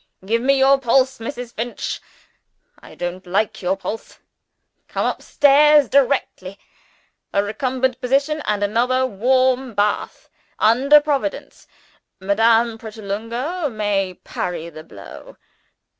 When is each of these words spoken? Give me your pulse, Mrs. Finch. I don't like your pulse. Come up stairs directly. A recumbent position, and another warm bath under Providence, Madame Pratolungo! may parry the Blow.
Give 0.25 0.41
me 0.41 0.57
your 0.57 0.79
pulse, 0.79 1.19
Mrs. 1.19 1.53
Finch. 1.53 2.01
I 2.79 2.95
don't 2.95 3.27
like 3.27 3.61
your 3.61 3.77
pulse. 3.77 4.17
Come 4.87 5.05
up 5.05 5.21
stairs 5.21 5.89
directly. 5.89 6.57
A 7.33 7.43
recumbent 7.43 8.01
position, 8.01 8.41
and 8.45 8.63
another 8.63 9.05
warm 9.05 9.75
bath 9.75 10.27
under 10.57 10.99
Providence, 11.01 11.67
Madame 12.19 12.79
Pratolungo! 12.79 13.69
may 13.69 14.15
parry 14.23 14.69
the 14.71 14.83
Blow. 14.83 15.37